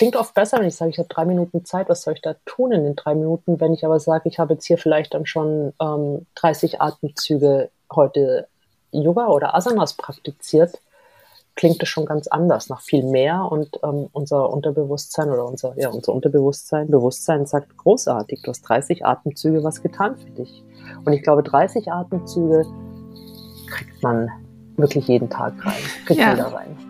[0.00, 2.34] klingt oft besser, wenn ich sage, ich habe drei Minuten Zeit, was soll ich da
[2.46, 3.60] tun in den drei Minuten?
[3.60, 8.48] Wenn ich aber sage, ich habe jetzt hier vielleicht dann schon ähm, 30 Atemzüge heute
[8.92, 10.80] Yoga oder Asanas praktiziert,
[11.54, 13.46] klingt es schon ganz anders, nach viel mehr.
[13.52, 19.04] Und ähm, unser Unterbewusstsein oder unser, ja, unser Unterbewusstsein, Bewusstsein sagt großartig, du hast 30
[19.04, 20.64] Atemzüge was getan für dich.
[21.04, 22.64] Und ich glaube, 30 Atemzüge
[23.68, 24.30] kriegt man
[24.78, 26.30] wirklich jeden Tag rein, kriegt ja.
[26.30, 26.89] jeder rein.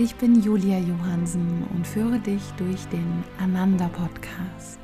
[0.00, 4.78] Ich bin Julia Johansen und führe dich durch den Ananda Podcast.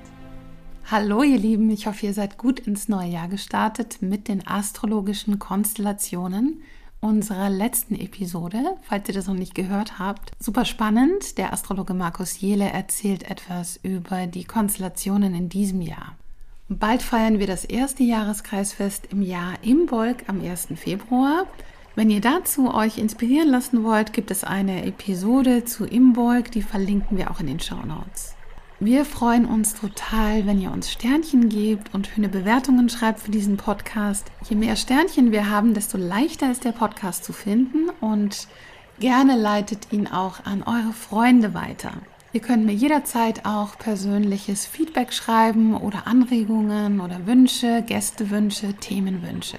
[0.90, 5.38] Hallo ihr Lieben, ich hoffe, ihr seid gut ins neue Jahr gestartet mit den astrologischen
[5.38, 6.64] Konstellationen
[7.00, 10.32] unserer letzten Episode, falls ihr das noch nicht gehört habt.
[10.40, 16.16] Super spannend, der Astrologe Markus Jele erzählt etwas über die Konstellationen in diesem Jahr.
[16.68, 20.70] Bald feiern wir das erste Jahreskreisfest im Jahr Imbolg am 1.
[20.74, 21.46] Februar.
[21.96, 27.16] Wenn ihr dazu euch inspirieren lassen wollt, gibt es eine Episode zu Imbolg, die verlinken
[27.16, 28.34] wir auch in den Show Notes.
[28.80, 33.56] Wir freuen uns total, wenn ihr uns Sternchen gebt und schöne Bewertungen schreibt für diesen
[33.56, 34.32] Podcast.
[34.48, 38.48] Je mehr Sternchen wir haben, desto leichter ist der Podcast zu finden und
[38.98, 41.92] gerne leitet ihn auch an eure Freunde weiter.
[42.32, 49.58] Ihr könnt mir jederzeit auch persönliches Feedback schreiben oder Anregungen oder Wünsche, Gästewünsche, Themenwünsche.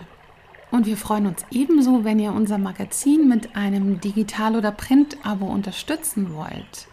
[0.76, 6.36] Und wir freuen uns ebenso, wenn ihr unser Magazin mit einem Digital- oder Print-Abo unterstützen
[6.36, 6.90] wollt.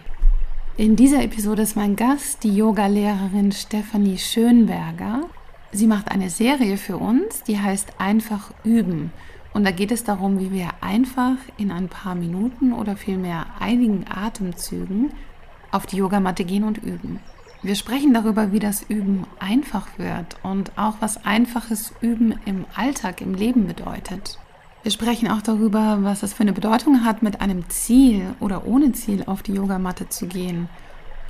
[0.78, 5.26] In dieser Episode ist mein Gast die Yogalehrerin Stefanie Schönberger.
[5.70, 9.12] Sie macht eine Serie für uns, die heißt Einfach üben.
[9.54, 14.06] Und da geht es darum, wie wir einfach in ein paar Minuten oder vielmehr einigen
[14.12, 15.12] Atemzügen
[15.70, 17.20] auf die Yogamatte gehen und üben.
[17.62, 23.20] Wir sprechen darüber, wie das Üben einfach wird und auch was einfaches Üben im Alltag,
[23.20, 24.38] im Leben bedeutet.
[24.82, 28.92] Wir sprechen auch darüber, was es für eine Bedeutung hat, mit einem Ziel oder ohne
[28.92, 30.70] Ziel auf die Yogamatte zu gehen.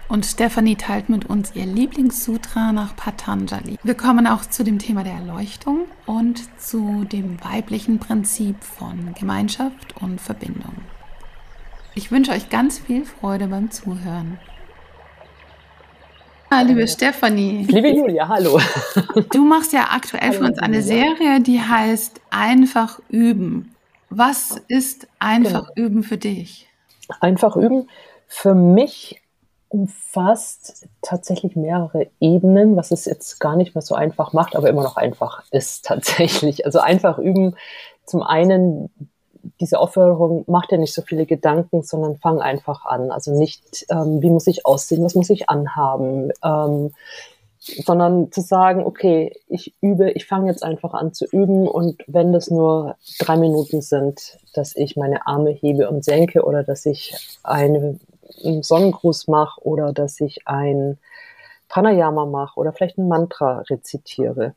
[0.07, 3.79] Und Stephanie teilt mit uns ihr Lieblingssutra nach Patanjali.
[3.83, 9.97] Wir kommen auch zu dem Thema der Erleuchtung und zu dem weiblichen Prinzip von Gemeinschaft
[10.01, 10.75] und Verbindung.
[11.97, 14.39] Ich wünsche euch ganz viel Freude beim Zuhören.
[16.53, 17.65] Ah, liebe Stefanie.
[17.69, 18.59] Liebe Julia, hallo.
[19.33, 23.77] Du machst ja aktuell für uns eine Serie, die heißt Einfach üben.
[24.09, 25.87] Was ist einfach genau.
[25.87, 26.69] üben für dich?
[27.21, 27.88] Einfach üben
[28.27, 29.22] für mich
[29.69, 34.82] umfasst tatsächlich mehrere Ebenen, was es jetzt gar nicht mehr so einfach macht, aber immer
[34.82, 36.67] noch einfach ist tatsächlich.
[36.67, 37.55] Also einfach üben
[38.05, 38.91] zum einen
[39.60, 43.10] diese Aufforderung, mach dir nicht so viele Gedanken, sondern fang einfach an.
[43.10, 46.93] Also nicht, ähm, wie muss ich aussehen, was muss ich anhaben, ähm,
[47.60, 52.32] sondern zu sagen, okay, ich übe, ich fange jetzt einfach an zu üben und wenn
[52.32, 57.15] das nur drei Minuten sind, dass ich meine Arme hebe und senke oder dass ich
[57.43, 58.00] einen
[58.62, 60.99] Sonnengruß mache oder dass ich ein
[61.69, 64.54] Pranayama mache oder vielleicht ein Mantra rezitiere.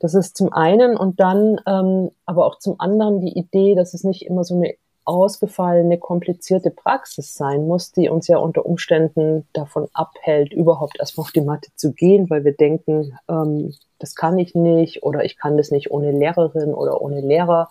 [0.00, 4.04] Das ist zum einen und dann ähm, aber auch zum anderen die Idee, dass es
[4.04, 4.74] nicht immer so eine
[5.08, 11.32] ausgefallene, komplizierte Praxis sein muss, die uns ja unter Umständen davon abhält, überhaupt erstmal auf
[11.32, 15.56] die Matte zu gehen, weil wir denken, ähm, das kann ich nicht oder ich kann
[15.56, 17.70] das nicht ohne Lehrerin oder ohne Lehrer,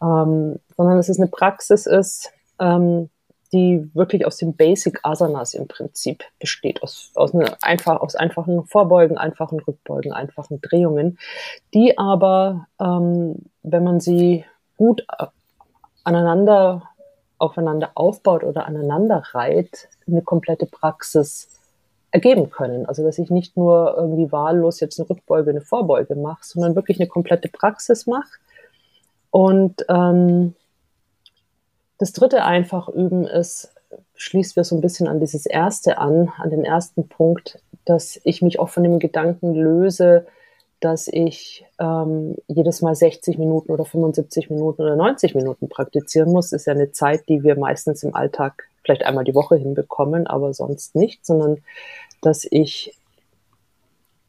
[0.00, 3.10] ähm, sondern dass es eine Praxis ist, ähm,
[3.54, 8.66] die wirklich aus den Basic Asanas im Prinzip besteht, aus, aus, eine, einfach, aus einfachen
[8.66, 11.18] Vorbeugen, einfachen Rückbeugen, einfachen Drehungen,
[11.72, 14.44] die aber, ähm, wenn man sie
[14.76, 15.26] gut äh,
[16.02, 16.82] aneinander,
[17.38, 21.48] aufeinander aufbaut oder aneinander reiht, eine komplette Praxis
[22.10, 22.86] ergeben können.
[22.86, 26.98] Also dass ich nicht nur irgendwie wahllos jetzt eine Rückbeuge, eine Vorbeuge mache, sondern wirklich
[26.98, 28.38] eine komplette Praxis mache
[29.30, 30.54] und ähm,
[31.98, 33.70] das dritte einfach üben ist,
[34.16, 38.42] schließt wir so ein bisschen an dieses erste an, an den ersten Punkt, dass ich
[38.42, 40.26] mich auch von dem Gedanken löse,
[40.80, 46.52] dass ich ähm, jedes Mal 60 Minuten oder 75 Minuten oder 90 Minuten praktizieren muss.
[46.52, 50.52] Ist ja eine Zeit, die wir meistens im Alltag vielleicht einmal die Woche hinbekommen, aber
[50.52, 51.58] sonst nicht, sondern
[52.20, 52.94] dass ich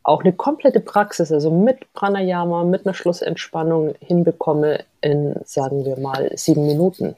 [0.04, 6.32] auch eine komplette Praxis, also mit Pranayama, mit einer Schlussentspannung hinbekomme in, sagen wir mal,
[6.36, 7.16] sieben Minuten.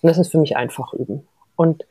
[0.00, 1.26] Und das ist für mich einfach üben.
[1.56, 1.84] Und,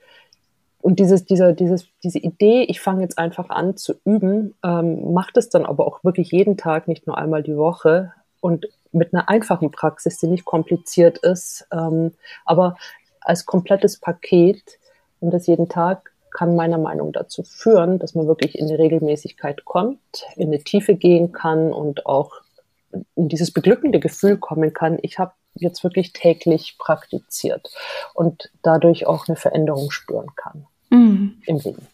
[0.82, 5.38] und dieses, dieser, dieses, diese Idee, ich fange jetzt einfach an zu üben, ähm, macht
[5.38, 9.28] es dann aber auch wirklich jeden Tag, nicht nur einmal die Woche und mit einer
[9.30, 12.14] einfachen Praxis, die nicht kompliziert ist, ähm,
[12.46, 12.78] aber
[13.22, 14.64] als komplettes Paket
[15.20, 19.66] und das jeden Tag kann meiner Meinung dazu führen, dass man wirklich in eine Regelmäßigkeit
[19.66, 20.00] kommt,
[20.36, 22.42] in eine Tiefe gehen kann und auch
[23.16, 27.70] in dieses beglückende Gefühl kommen kann, ich habe jetzt wirklich täglich praktiziert
[28.14, 31.42] und dadurch auch eine Veränderung spüren kann mhm.
[31.46, 31.88] im Leben.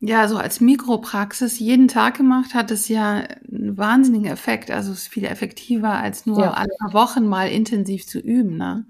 [0.00, 4.70] Ja, so als Mikropraxis jeden Tag gemacht hat es ja einen wahnsinnigen Effekt.
[4.70, 6.52] Also es ist viel effektiver als nur ja.
[6.52, 8.56] alle paar Wochen mal intensiv zu üben.
[8.56, 8.84] Ne?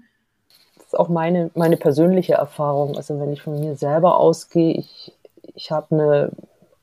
[0.89, 2.97] ist auch meine, meine persönliche Erfahrung.
[2.97, 5.13] Also wenn ich von mir selber ausgehe, ich,
[5.53, 6.31] ich habe eine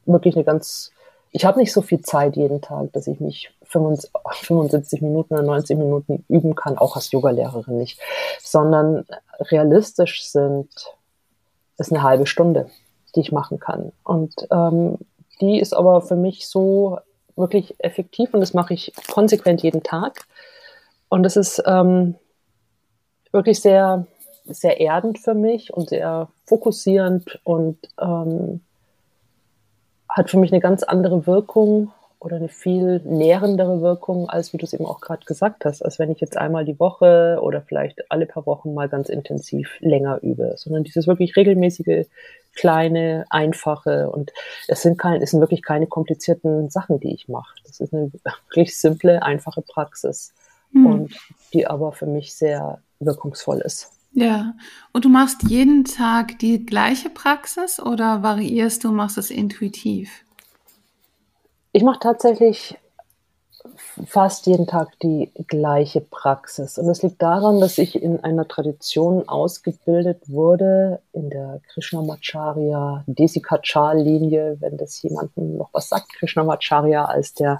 [0.05, 0.93] wirklich eine ganz,
[1.33, 5.77] ich habe nicht so viel Zeit jeden Tag, dass ich mich 75 Minuten oder 90
[5.79, 8.01] Minuten üben kann, auch als Yogalehrerin nicht,
[8.43, 9.07] sondern
[9.41, 10.69] realistisch sind,
[11.79, 12.71] ist eine halbe Stunde,
[13.15, 13.93] die ich machen kann.
[14.05, 14.99] Und ähm,
[15.41, 16.99] die ist aber für mich so
[17.35, 20.27] wirklich effektiv und das mache ich konsequent jeden Tag.
[21.09, 22.17] Und das ist, ähm,
[23.37, 24.07] wirklich sehr,
[24.45, 28.63] sehr erdend für mich und sehr fokussierend und ähm,
[30.09, 31.93] hat für mich eine ganz andere Wirkung
[32.27, 36.01] oder eine viel nährendere Wirkung, als wie du es eben auch gerade gesagt hast, als
[36.01, 40.21] wenn ich jetzt einmal die Woche oder vielleicht alle paar Wochen mal ganz intensiv länger
[40.23, 42.07] übe, sondern dieses wirklich regelmäßige,
[42.57, 44.33] kleine, einfache und
[44.67, 47.55] es sind kein, es sind wirklich keine komplizierten Sachen, die ich mache.
[47.65, 50.35] Das ist eine wirklich simple, einfache Praxis
[50.73, 50.87] mhm.
[50.87, 51.17] und
[51.53, 53.93] die aber für mich sehr wirkungsvoll ist.
[54.15, 54.55] Ja,
[54.93, 60.26] und du machst jeden Tag die gleiche Praxis oder variierst du, machst es intuitiv?
[61.77, 62.79] Ich mache tatsächlich
[64.07, 66.79] fast jeden Tag die gleiche Praxis.
[66.79, 74.57] Und es liegt daran, dass ich in einer Tradition ausgebildet wurde, in der Krishnamacharya Desikachar-Linie,
[74.61, 77.59] wenn das jemandem noch was sagt, Krishnamacharya als der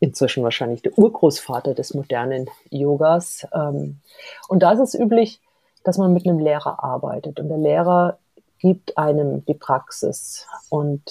[0.00, 3.46] inzwischen wahrscheinlich der Urgroßvater des modernen Yogas.
[3.52, 4.00] Ähm,
[4.48, 5.42] und da ist es üblich,
[5.84, 8.18] dass man mit einem Lehrer arbeitet und der Lehrer
[8.60, 11.02] gibt einem die Praxis und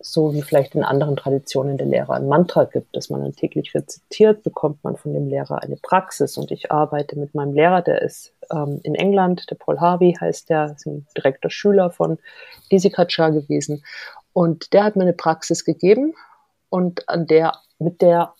[0.00, 3.74] so wie vielleicht in anderen Traditionen der Lehrer ein Mantra gibt, das man dann täglich
[3.74, 6.36] rezitiert, bekommt man von dem Lehrer eine Praxis.
[6.36, 10.50] Und ich arbeite mit meinem Lehrer, der ist ähm, in England, der Paul Harvey heißt
[10.50, 12.18] der, ist ein direkter Schüler von
[12.70, 13.84] Kaczar gewesen.
[14.32, 16.14] Und der hat mir eine Praxis gegeben
[16.68, 18.34] und an der mit der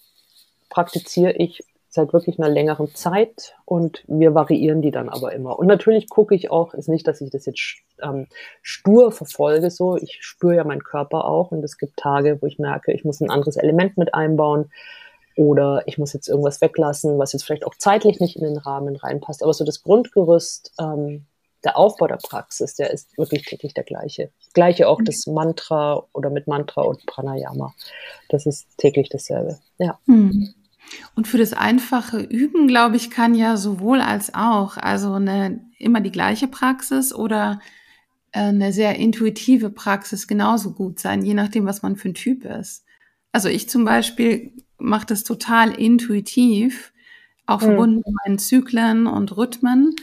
[0.68, 1.64] praktiziere ich
[1.96, 5.58] seit wirklich einer längeren Zeit und wir variieren die dann aber immer.
[5.58, 7.60] Und natürlich gucke ich auch, ist nicht, dass ich das jetzt
[8.00, 8.28] ähm,
[8.62, 12.58] stur verfolge, so, ich spüre ja meinen Körper auch und es gibt Tage, wo ich
[12.58, 14.70] merke, ich muss ein anderes Element mit einbauen
[15.36, 18.96] oder ich muss jetzt irgendwas weglassen, was jetzt vielleicht auch zeitlich nicht in den Rahmen
[18.96, 19.42] reinpasst.
[19.42, 21.26] Aber so das Grundgerüst ähm,
[21.64, 24.30] der Aufbau der Praxis, der ist wirklich täglich der gleiche.
[24.54, 27.74] Gleiche auch das Mantra oder mit Mantra und Pranayama.
[28.28, 29.58] Das ist täglich dasselbe.
[29.78, 29.98] Ja.
[30.06, 30.54] Hm.
[31.14, 36.00] Und für das einfache Üben, glaube ich, kann ja sowohl als auch, also eine immer
[36.00, 37.60] die gleiche Praxis oder
[38.32, 42.44] äh, eine sehr intuitive Praxis genauso gut sein, je nachdem, was man für ein Typ
[42.44, 42.84] ist.
[43.32, 46.92] Also ich zum Beispiel mache das total intuitiv,
[47.46, 47.68] auch hm.
[47.68, 49.94] verbunden mit meinen Zyklen und Rhythmen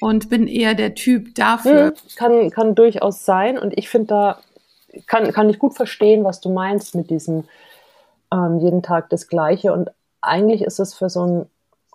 [0.00, 1.94] und bin eher der Typ dafür.
[2.16, 3.58] Kann, kann durchaus sein.
[3.58, 4.38] Und ich finde da,
[5.06, 7.44] kann, kann ich gut verstehen, was du meinst mit diesem
[8.32, 9.72] ähm, jeden Tag das Gleiche.
[9.72, 9.90] Und
[10.28, 11.50] eigentlich ist es für so einen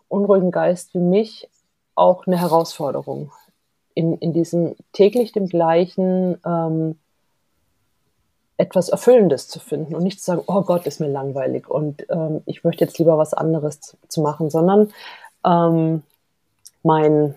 [0.07, 1.49] unruhigen Geist wie mich
[1.95, 3.31] auch eine Herausforderung,
[3.93, 6.97] in, in diesem täglich dem Gleichen ähm,
[8.57, 12.41] etwas Erfüllendes zu finden und nicht zu sagen, oh Gott, ist mir langweilig und ähm,
[12.45, 14.91] ich möchte jetzt lieber was anderes zu, zu machen, sondern
[15.45, 16.03] ähm,
[16.83, 17.35] mein,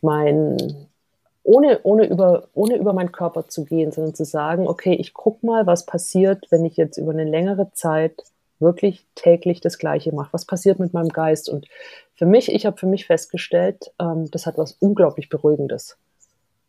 [0.00, 0.88] mein,
[1.42, 5.42] ohne, ohne, über, ohne über meinen Körper zu gehen, sondern zu sagen, okay, ich guck
[5.42, 8.24] mal, was passiert, wenn ich jetzt über eine längere Zeit
[8.58, 10.32] wirklich täglich das Gleiche mache.
[10.32, 11.48] Was passiert mit meinem Geist?
[11.48, 11.66] Und
[12.14, 15.96] für mich, ich habe für mich festgestellt, ähm, das hat was unglaublich Beruhigendes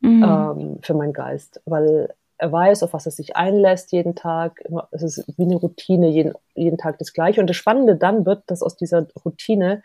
[0.02, 0.24] mhm.
[0.24, 4.64] ähm, für meinen Geist, weil er weiß, auf was er sich einlässt jeden Tag.
[4.92, 7.42] Es ist wie eine Routine, jeden, jeden Tag das Gleiche.
[7.42, 9.84] Und das Spannende dann wird, dass aus dieser Routine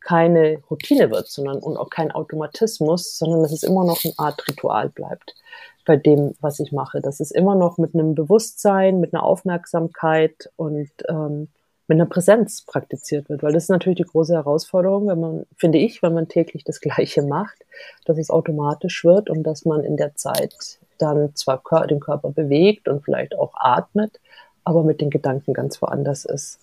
[0.00, 4.48] keine Routine wird, sondern und auch kein Automatismus, sondern dass es immer noch eine Art
[4.48, 5.36] Ritual bleibt
[5.84, 7.00] bei dem, was ich mache.
[7.00, 11.48] Dass es immer noch mit einem Bewusstsein, mit einer Aufmerksamkeit und ähm,
[11.88, 13.42] mit einer Präsenz praktiziert wird.
[13.42, 16.80] Weil das ist natürlich die große Herausforderung, wenn man, finde ich, wenn man täglich das
[16.80, 17.58] Gleiche macht,
[18.04, 22.88] dass es automatisch wird und dass man in der Zeit dann zwar den Körper bewegt
[22.88, 24.20] und vielleicht auch atmet,
[24.64, 26.60] aber mit den Gedanken ganz woanders ist.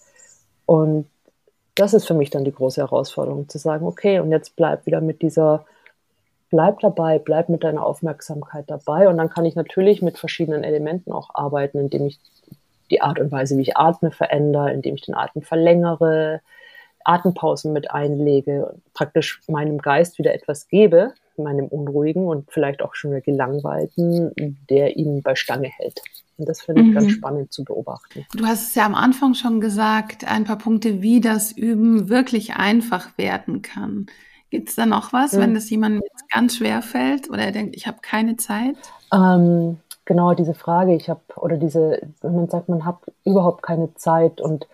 [0.65, 1.07] Und
[1.75, 5.01] das ist für mich dann die große Herausforderung, zu sagen, okay, und jetzt bleib wieder
[5.01, 5.65] mit dieser,
[6.49, 9.07] bleib dabei, bleib mit deiner Aufmerksamkeit dabei.
[9.07, 12.19] Und dann kann ich natürlich mit verschiedenen Elementen auch arbeiten, indem ich
[12.91, 16.41] die Art und Weise, wie ich atme, verändere, indem ich den Atem verlängere,
[17.05, 23.11] Atempausen mit einlege, praktisch meinem Geist wieder etwas gebe, meinem Unruhigen und vielleicht auch schon
[23.11, 26.01] wieder Gelangweilten, der ihn bei Stange hält.
[26.37, 26.93] Und das finde ich mhm.
[26.93, 28.25] ganz spannend zu beobachten.
[28.35, 32.55] Du hast es ja am Anfang schon gesagt, ein paar Punkte, wie das Üben wirklich
[32.55, 34.07] einfach werden kann.
[34.49, 35.39] Gibt es da noch was, mhm.
[35.41, 38.75] wenn das jemandem jetzt ganz schwer fällt oder er denkt, ich habe keine Zeit?
[39.13, 43.93] Ähm, genau diese Frage, ich habe, oder diese, wenn man sagt, man hat überhaupt keine
[43.95, 44.67] Zeit und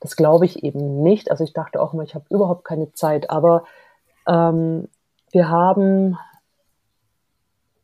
[0.00, 1.30] das glaube ich eben nicht.
[1.30, 3.64] Also ich dachte auch immer, ich habe überhaupt keine Zeit, aber
[4.26, 4.88] ähm,
[5.30, 6.18] wir haben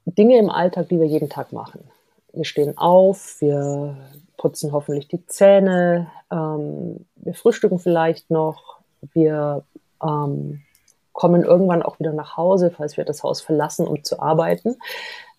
[0.05, 1.85] Dinge im Alltag, die wir jeden Tag machen.
[2.33, 3.97] Wir stehen auf, wir
[4.37, 8.79] putzen hoffentlich die Zähne, ähm, wir frühstücken vielleicht noch,
[9.13, 9.65] wir
[10.03, 10.63] ähm,
[11.13, 14.77] kommen irgendwann auch wieder nach Hause, falls wir das Haus verlassen, um zu arbeiten.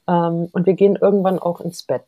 [0.08, 2.08] Ähm, und wir gehen irgendwann auch ins Bett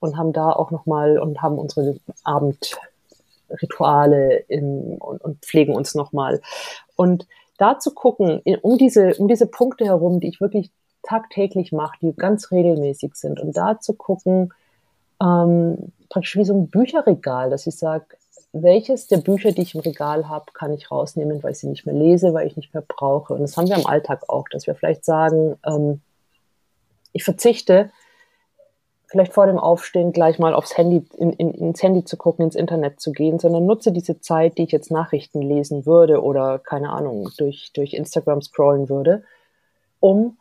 [0.00, 6.40] und haben da auch nochmal und haben unsere Abendrituale in, und, und pflegen uns nochmal.
[6.96, 7.26] Und
[7.58, 10.70] da zu gucken, um diese, um diese Punkte herum, die ich wirklich
[11.02, 14.52] tagtäglich mache, die ganz regelmäßig sind, und da zu gucken,
[15.22, 18.06] ähm, praktisch wie so ein Bücherregal, dass ich sage,
[18.62, 21.86] welches der Bücher, die ich im Regal habe, kann ich rausnehmen, weil ich sie nicht
[21.86, 23.34] mehr lese, weil ich nicht mehr brauche.
[23.34, 26.00] Und das haben wir im Alltag auch, dass wir vielleicht sagen, ähm,
[27.12, 27.90] ich verzichte,
[29.06, 32.56] vielleicht vor dem Aufstehen gleich mal aufs Handy, in, in, ins Handy zu gucken, ins
[32.56, 36.90] Internet zu gehen, sondern nutze diese Zeit, die ich jetzt Nachrichten lesen würde oder keine
[36.90, 39.24] Ahnung, durch, durch Instagram scrollen würde,
[40.00, 40.36] um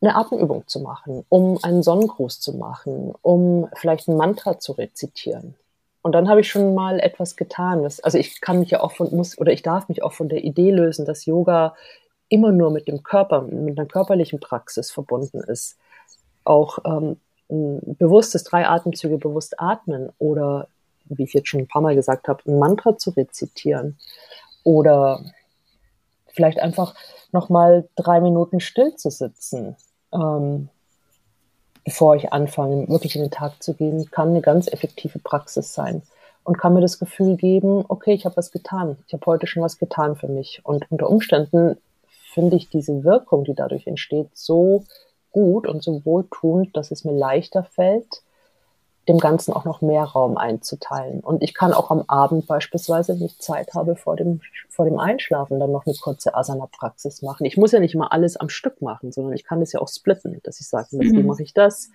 [0.00, 5.56] eine Atemübung zu machen, um einen Sonnengruß zu machen, um vielleicht ein Mantra zu rezitieren.
[6.08, 7.82] Und dann habe ich schon mal etwas getan.
[7.82, 10.28] Das, also ich kann mich ja auch von, muss, oder ich darf mich auch von
[10.28, 11.74] der Idee lösen, dass Yoga
[12.28, 15.78] immer nur mit dem Körper, mit einer körperlichen Praxis verbunden ist
[16.48, 17.16] auch ähm,
[17.48, 20.68] bewusstes drei Atemzüge bewusst atmen oder,
[21.04, 23.98] wie ich jetzt schon ein paar Mal gesagt habe, ein Mantra zu rezitieren
[24.64, 25.24] oder
[26.28, 26.94] vielleicht einfach
[27.32, 29.76] nochmal drei Minuten still zu sitzen,
[30.12, 30.68] ähm,
[31.88, 36.02] bevor ich anfange, wirklich in den Tag zu gehen, kann eine ganz effektive Praxis sein
[36.44, 39.62] und kann mir das Gefühl geben, okay, ich habe was getan, ich habe heute schon
[39.62, 40.60] was getan für mich.
[40.64, 41.78] Und unter Umständen
[42.34, 44.84] finde ich diese Wirkung, die dadurch entsteht, so
[45.32, 48.20] gut und so wohltuend, dass es mir leichter fällt,
[49.08, 51.20] dem Ganzen auch noch mehr Raum einzuteilen.
[51.20, 54.98] Und ich kann auch am Abend beispielsweise, wenn ich Zeit habe vor dem, vor dem
[54.98, 57.46] Einschlafen, dann noch eine kurze Asana-Praxis machen.
[57.46, 59.88] Ich muss ja nicht immer alles am Stück machen, sondern ich kann es ja auch
[59.88, 61.90] splitten, dass ich sage, wie mache ich das?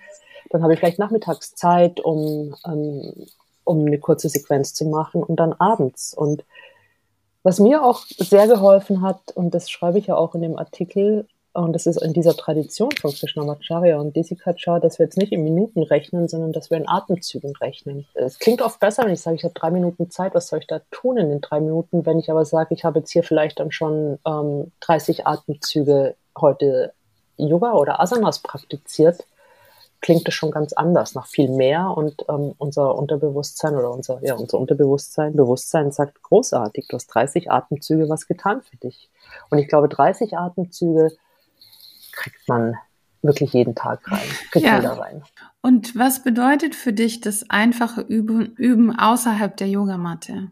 [0.49, 3.27] Dann habe ich vielleicht nachmittags Zeit, um, ähm,
[3.63, 6.13] um eine kurze Sequenz zu machen und dann abends.
[6.13, 6.43] Und
[7.43, 11.27] was mir auch sehr geholfen hat, und das schreibe ich ja auch in dem Artikel,
[11.53, 15.43] und das ist in dieser Tradition von Krishnamacharya und Desikachar, dass wir jetzt nicht in
[15.43, 18.07] Minuten rechnen, sondern dass wir in Atemzügen rechnen.
[18.15, 20.67] Es klingt oft besser, wenn ich sage, ich habe drei Minuten Zeit, was soll ich
[20.67, 22.07] da tun in den drei Minuten?
[22.07, 26.93] Wenn ich aber sage, ich habe jetzt hier vielleicht dann schon ähm, 30 Atemzüge heute
[27.37, 29.27] Yoga oder Asanas praktiziert,
[30.01, 31.93] klingt das schon ganz anders, nach viel mehr.
[31.95, 37.51] Und ähm, unser Unterbewusstsein oder unser, ja, unser Unterbewusstsein, Bewusstsein sagt großartig, du hast 30
[37.51, 39.09] Atemzüge was getan für dich.
[39.51, 41.11] Und ich glaube, 30 Atemzüge
[42.13, 42.77] kriegt man
[43.21, 44.77] wirklich jeden Tag rein, kriegt ja.
[44.77, 45.23] jeder rein.
[45.61, 50.51] Und was bedeutet für dich das einfache Üben, Üben außerhalb der Yogamatte?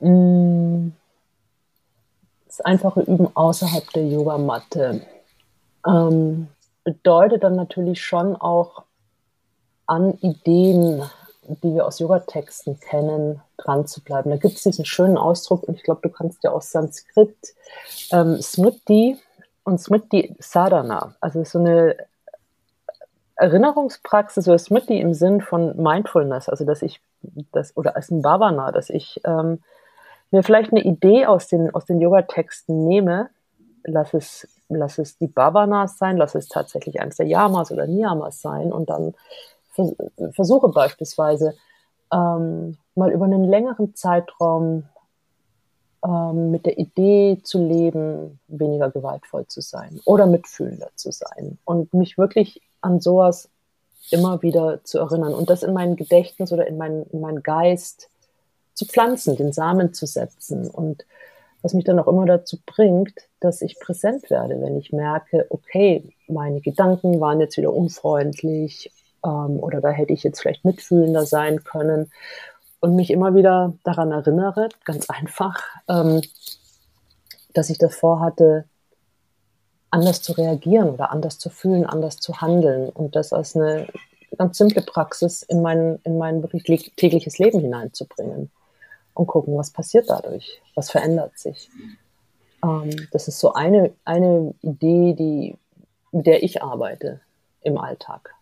[0.00, 0.90] Mm,
[2.46, 5.02] das einfache Üben außerhalb der Yogamatte
[5.86, 6.48] ähm,
[6.84, 8.84] bedeutet dann natürlich schon auch
[9.86, 11.02] an Ideen,
[11.62, 14.30] die wir aus Yogatexten kennen, dran zu bleiben.
[14.30, 17.36] Da gibt es diesen schönen Ausdruck, und ich glaube, du kannst ja aus Sanskrit
[18.12, 19.18] ähm, Smriti
[19.68, 21.96] und Smriti Sadhana, also so eine
[23.36, 27.00] Erinnerungspraxis oder Smriti im Sinn von Mindfulness, also dass ich
[27.52, 29.60] das oder als ein Bhavana, dass ich ähm,
[30.30, 33.28] mir vielleicht eine Idee aus den, aus den Yoga-Texten nehme,
[33.84, 38.40] lass es, lass es die Bhavanas sein, lass es tatsächlich eines der Yamas oder Niyamas
[38.40, 39.14] sein und dann
[39.74, 39.94] vers
[40.32, 41.54] versuche beispielsweise
[42.10, 44.84] ähm, mal über einen längeren Zeitraum
[46.04, 51.92] ähm, mit der Idee zu leben, weniger gewaltvoll zu sein oder mitfühlender zu sein und
[51.94, 53.48] mich wirklich an sowas
[54.10, 58.10] immer wieder zu erinnern und das in mein Gedächtnis oder in meinen in mein Geist
[58.74, 60.68] zu pflanzen, den Samen zu setzen.
[60.68, 61.04] Und
[61.62, 66.12] was mich dann auch immer dazu bringt, dass ich präsent werde, wenn ich merke, okay,
[66.28, 68.92] meine Gedanken waren jetzt wieder unfreundlich
[69.24, 72.12] ähm, oder da hätte ich jetzt vielleicht mitfühlender sein können
[72.80, 76.22] und mich immer wieder daran erinnere, ganz einfach, ähm,
[77.54, 78.64] dass ich davor hatte,
[79.90, 83.88] anders zu reagieren oder anders zu fühlen, anders zu handeln und das als eine
[84.36, 88.50] ganz simple Praxis in mein, in mein wirklich tägliches Leben hineinzubringen
[89.14, 91.70] und gucken, was passiert dadurch, was verändert sich.
[92.62, 95.56] Ähm, das ist so eine, eine Idee, die,
[96.12, 97.20] mit der ich arbeite
[97.62, 98.34] im Alltag.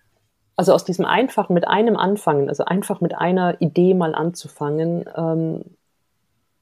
[0.57, 5.63] Also aus diesem einfachen, mit einem anfangen, also einfach mit einer Idee mal anzufangen, ähm,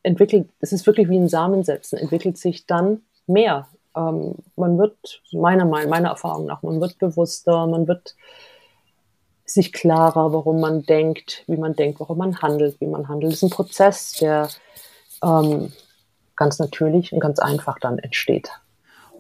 [0.03, 3.69] entwickelt, es ist wirklich wie ein Samen setzen, entwickelt sich dann mehr.
[3.97, 8.17] Ähm, man wird, meiner Meinung, meiner Erfahrung nach, man wird bewusster, man wird
[9.45, 13.33] sich klarer, warum man denkt, wie man denkt, warum man handelt, wie man handelt.
[13.33, 14.49] Das ist ein Prozess, der
[15.23, 15.73] ähm,
[16.37, 18.51] ganz natürlich und ganz einfach dann entsteht.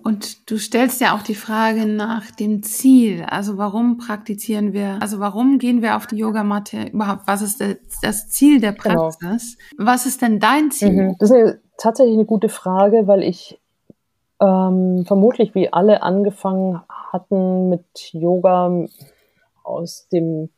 [0.04, 3.24] Und du stellst ja auch die Frage nach dem Ziel.
[3.26, 7.22] Also warum praktizieren wir, also warum gehen wir auf die Yogamatte überhaupt?
[7.26, 7.64] Was ist
[8.02, 9.08] das Ziel der genau.
[9.08, 9.56] Praxis?
[9.70, 9.90] Genau.
[9.90, 10.92] Was ist denn dein Ziel?
[10.92, 11.16] Mhm.
[11.18, 13.58] Das ist eine, tatsächlich eine gute Frage, weil ich
[14.42, 18.84] ähm, vermutlich wie alle angefangen hatten mit Yoga
[19.62, 20.50] aus dem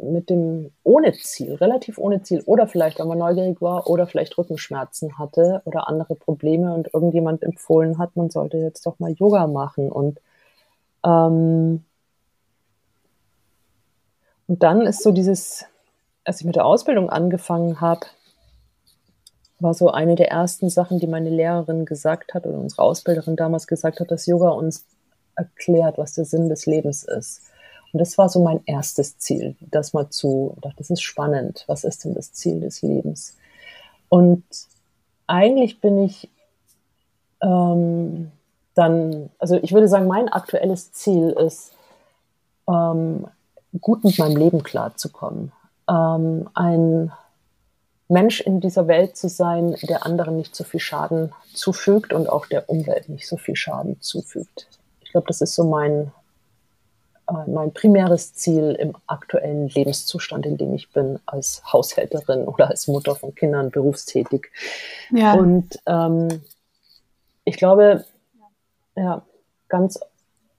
[0.00, 4.36] mit dem ohne Ziel, relativ ohne Ziel oder vielleicht, weil man neugierig war oder vielleicht
[4.38, 9.46] Rückenschmerzen hatte oder andere Probleme und irgendjemand empfohlen hat, man sollte jetzt doch mal Yoga
[9.46, 10.20] machen und
[11.04, 11.84] ähm,
[14.46, 15.64] und dann ist so dieses,
[16.24, 18.06] als ich mit der Ausbildung angefangen habe,
[19.60, 23.66] war so eine der ersten Sachen, die meine Lehrerin gesagt hat oder unsere Ausbilderin damals
[23.66, 24.84] gesagt hat, dass Yoga uns
[25.36, 27.42] erklärt, was der Sinn des Lebens ist.
[27.92, 31.64] Und das war so mein erstes Ziel, das mal zu, dachte, das ist spannend.
[31.66, 33.36] Was ist denn das Ziel des Lebens?
[34.08, 34.44] Und
[35.26, 36.28] eigentlich bin ich
[37.42, 38.30] ähm,
[38.74, 41.72] dann, also ich würde sagen, mein aktuelles Ziel ist,
[42.68, 43.26] ähm,
[43.80, 45.52] gut mit meinem Leben klarzukommen.
[45.88, 47.12] Ähm, ein
[48.08, 52.46] Mensch in dieser Welt zu sein, der anderen nicht so viel Schaden zufügt und auch
[52.46, 54.66] der Umwelt nicht so viel Schaden zufügt.
[55.00, 56.12] Ich glaube, das ist so mein,
[57.46, 63.14] mein primäres Ziel im aktuellen Lebenszustand, in dem ich bin, als Haushälterin oder als Mutter
[63.14, 64.50] von Kindern berufstätig.
[65.10, 65.34] Ja.
[65.34, 66.42] Und ähm,
[67.44, 68.04] ich glaube,
[68.96, 69.22] ja,
[69.68, 69.98] ganz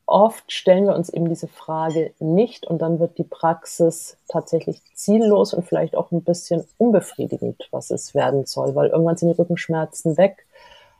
[0.05, 5.53] oft stellen wir uns eben diese Frage nicht und dann wird die Praxis tatsächlich ziellos
[5.53, 10.17] und vielleicht auch ein bisschen unbefriedigend, was es werden soll, weil irgendwann sind die Rückenschmerzen
[10.17, 10.45] weg.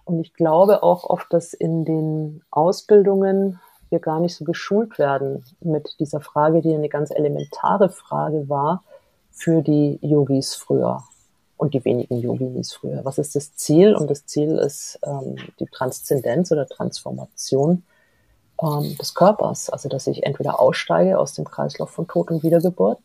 [0.05, 3.59] Und ich glaube auch oft, dass in den Ausbildungen
[3.93, 8.84] wir gar nicht so geschult werden mit dieser Frage, die eine ganz elementare Frage war
[9.32, 11.03] für die Yogis früher
[11.56, 13.06] und die wenigen Yoginis früher.
[13.06, 13.95] Was ist das Ziel?
[13.95, 17.84] Und das Ziel ist ähm, die Transzendenz oder Transformation
[18.62, 19.69] ähm, des Körpers.
[19.69, 22.99] Also, dass ich entweder aussteige aus dem Kreislauf von Tod und Wiedergeburt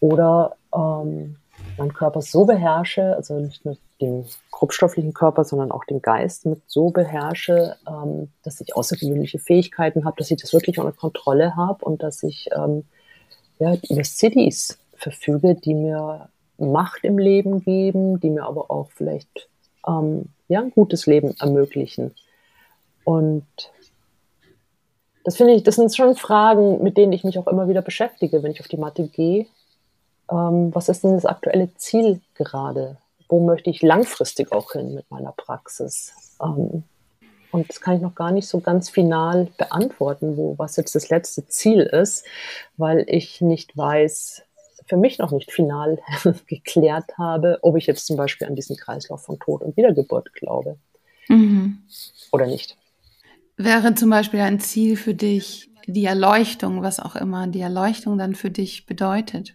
[0.00, 1.36] oder ähm,
[1.78, 6.62] meinen Körper so beherrsche, also nicht nur den grobstofflichen Körper, sondern auch den Geist mit
[6.66, 11.84] so beherrsche, ähm, dass ich außergewöhnliche Fähigkeiten habe, dass ich das wirklich unter Kontrolle habe
[11.84, 12.84] und dass ich ähm,
[13.58, 16.28] ja, über Cities verfüge, die mir
[16.58, 19.48] Macht im Leben geben, die mir aber auch vielleicht
[19.86, 22.14] ähm, ja, ein gutes Leben ermöglichen.
[23.04, 23.46] Und
[25.24, 28.42] das finde ich, das sind schon Fragen, mit denen ich mich auch immer wieder beschäftige,
[28.42, 29.46] wenn ich auf die Matte gehe.
[30.30, 32.96] Ähm, was ist denn das aktuelle Ziel gerade?
[33.30, 36.12] wo möchte ich langfristig auch hin mit meiner Praxis?
[36.42, 36.82] Ähm,
[37.52, 41.08] und das kann ich noch gar nicht so ganz final beantworten, wo, was jetzt das
[41.08, 42.26] letzte Ziel ist,
[42.76, 44.42] weil ich nicht weiß,
[44.86, 45.98] für mich noch nicht final
[46.46, 50.76] geklärt habe, ob ich jetzt zum Beispiel an diesen Kreislauf von Tod und Wiedergeburt glaube.
[51.28, 51.78] Mhm.
[52.32, 52.76] Oder nicht.
[53.56, 58.34] Wäre zum Beispiel ein Ziel für dich die Erleuchtung, was auch immer die Erleuchtung dann
[58.34, 59.54] für dich bedeutet?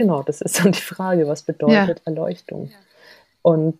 [0.00, 2.06] Genau, das ist dann die Frage, was bedeutet ja.
[2.06, 2.70] Erleuchtung?
[3.42, 3.78] Und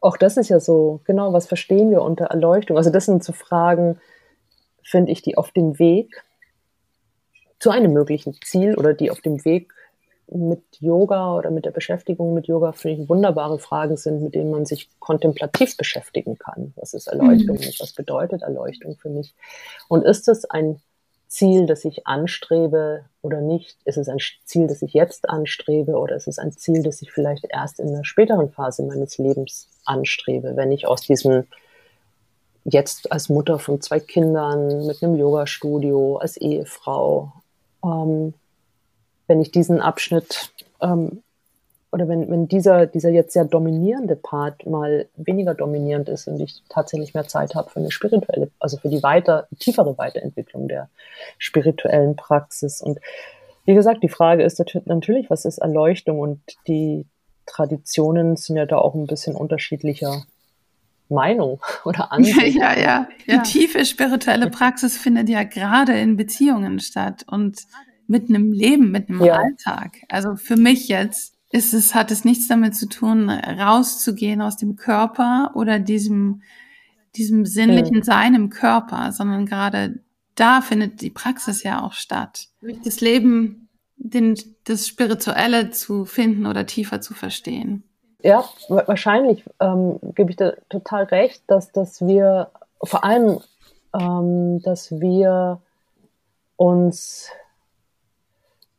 [0.00, 2.76] auch das ist ja so, genau, was verstehen wir unter Erleuchtung?
[2.76, 3.98] Also das sind so Fragen,
[4.82, 6.22] finde ich, die auf dem Weg
[7.58, 9.72] zu einem möglichen Ziel oder die auf dem Weg
[10.26, 14.50] mit Yoga oder mit der Beschäftigung mit Yoga, finde ich, wunderbare Fragen sind, mit denen
[14.50, 16.74] man sich kontemplativ beschäftigen kann.
[16.76, 17.56] Was ist Erleuchtung?
[17.56, 17.72] Mhm.
[17.78, 19.34] Was bedeutet Erleuchtung für mich?
[19.88, 20.82] Und ist es ein
[21.28, 23.76] Ziel, das ich anstrebe oder nicht?
[23.84, 27.12] Ist es ein Ziel, das ich jetzt anstrebe oder ist es ein Ziel, das ich
[27.12, 31.46] vielleicht erst in einer späteren Phase meines Lebens anstrebe, wenn ich aus diesem
[32.64, 37.32] jetzt als Mutter von zwei Kindern mit einem Yoga-Studio, als Ehefrau,
[37.84, 38.34] ähm,
[39.26, 41.22] wenn ich diesen Abschnitt ähm,
[41.90, 46.62] oder wenn, wenn dieser, dieser jetzt sehr dominierende Part mal weniger dominierend ist und ich
[46.68, 50.90] tatsächlich mehr Zeit habe für eine spirituelle, also für die weiter, tiefere Weiterentwicklung der
[51.38, 52.82] spirituellen Praxis.
[52.82, 52.98] Und
[53.64, 56.20] wie gesagt, die Frage ist natürlich, was ist Erleuchtung?
[56.20, 57.06] Und die
[57.46, 60.24] Traditionen sind ja da auch ein bisschen unterschiedlicher
[61.08, 62.58] Meinung oder Ansicht.
[62.58, 63.38] Ja, ja, ja.
[63.38, 67.62] Die tiefe spirituelle Praxis findet ja gerade in Beziehungen statt und
[68.06, 69.36] mitten im Leben, mitten im ja.
[69.36, 69.98] Alltag.
[70.08, 74.76] Also für mich jetzt ist es, hat es nichts damit zu tun, rauszugehen aus dem
[74.76, 76.42] Körper oder diesem,
[77.16, 80.00] diesem sinnlichen Sein im Körper, sondern gerade
[80.34, 82.48] da findet die Praxis ja auch statt.
[82.60, 87.82] Durch das Leben, den, das Spirituelle zu finden oder tiefer zu verstehen.
[88.22, 92.50] Ja, wahrscheinlich ähm, gebe ich da total recht, dass, dass wir
[92.82, 93.40] vor allem,
[93.94, 95.60] ähm, dass wir
[96.56, 97.30] uns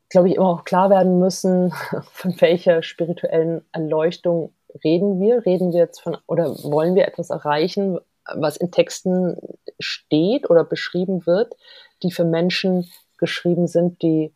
[0.09, 1.71] glaube ich, immer auch klar werden müssen,
[2.11, 5.45] von welcher spirituellen Erleuchtung reden wir?
[5.45, 7.99] Reden wir jetzt von, oder wollen wir etwas erreichen,
[8.35, 9.37] was in Texten
[9.79, 11.55] steht oder beschrieben wird,
[12.03, 14.31] die für Menschen geschrieben sind, die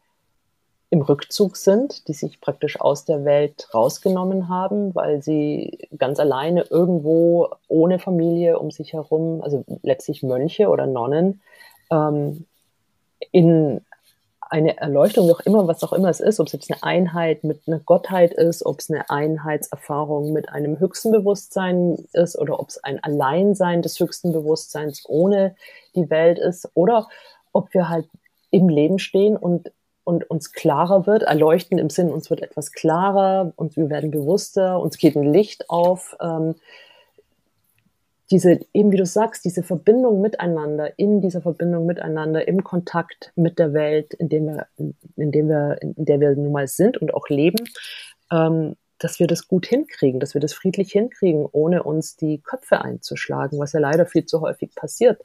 [0.89, 6.65] im Rückzug sind, die sich praktisch aus der Welt rausgenommen haben, weil sie ganz alleine
[6.69, 11.41] irgendwo ohne Familie um sich herum, also letztlich Mönche oder Nonnen,
[11.89, 12.45] ähm,
[13.31, 13.81] in
[14.53, 17.43] eine Erleuchtung, wie auch immer, was auch immer es ist, ob es jetzt eine Einheit
[17.43, 22.69] mit einer Gottheit ist, ob es eine Einheitserfahrung mit einem höchsten Bewusstsein ist oder ob
[22.69, 25.55] es ein Alleinsein des höchsten Bewusstseins ohne
[25.95, 27.09] die Welt ist oder
[27.51, 28.07] ob wir halt
[28.51, 29.71] im Leben stehen und,
[30.03, 34.79] und uns klarer wird, erleuchten im Sinn, uns wird etwas klarer und wir werden bewusster,
[34.79, 36.15] uns geht ein Licht auf.
[36.21, 36.53] Ähm,
[38.33, 43.59] diese, eben wie du sagst, diese Verbindung miteinander, in dieser Verbindung miteinander, im Kontakt mit
[43.59, 44.65] der Welt, in dem wir,
[45.15, 47.63] in dem wir, in der wir nun mal sind und auch leben,
[48.31, 52.81] ähm, dass wir das gut hinkriegen, dass wir das friedlich hinkriegen, ohne uns die Köpfe
[52.81, 55.21] einzuschlagen, was ja leider viel zu häufig passiert,